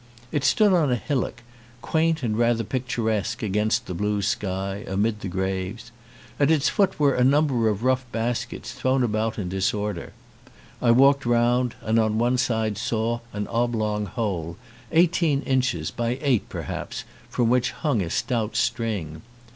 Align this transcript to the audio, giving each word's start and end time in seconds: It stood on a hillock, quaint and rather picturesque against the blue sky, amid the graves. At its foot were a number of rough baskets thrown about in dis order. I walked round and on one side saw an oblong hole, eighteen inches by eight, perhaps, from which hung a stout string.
It 0.31 0.43
stood 0.43 0.73
on 0.73 0.91
a 0.91 0.95
hillock, 0.95 1.43
quaint 1.83 2.23
and 2.23 2.35
rather 2.35 2.63
picturesque 2.63 3.43
against 3.43 3.85
the 3.85 3.93
blue 3.93 4.23
sky, 4.23 4.83
amid 4.87 5.19
the 5.19 5.27
graves. 5.27 5.91
At 6.39 6.49
its 6.49 6.69
foot 6.69 6.99
were 6.99 7.13
a 7.13 7.23
number 7.23 7.69
of 7.69 7.83
rough 7.83 8.07
baskets 8.11 8.71
thrown 8.71 9.03
about 9.03 9.37
in 9.37 9.47
dis 9.49 9.75
order. 9.75 10.13
I 10.81 10.89
walked 10.89 11.23
round 11.23 11.75
and 11.83 11.99
on 11.99 12.17
one 12.17 12.39
side 12.39 12.79
saw 12.79 13.19
an 13.31 13.45
oblong 13.49 14.07
hole, 14.07 14.57
eighteen 14.91 15.43
inches 15.43 15.91
by 15.91 16.17
eight, 16.23 16.49
perhaps, 16.49 17.03
from 17.29 17.49
which 17.51 17.69
hung 17.69 18.01
a 18.01 18.09
stout 18.09 18.55
string. 18.55 19.21